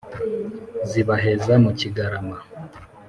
[0.89, 2.37] Zibaheza mu kigarama